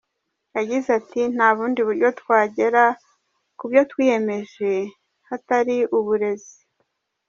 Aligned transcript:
Yagize 0.57 0.87
ati 0.99 1.21
“Nta 1.35 1.49
bundi 1.55 1.79
buryo 1.87 2.07
twagera 2.19 2.83
kubyo 3.57 3.81
twiyemeje 3.91 4.71
hatari 5.27 5.75
uburezi. 5.97 6.57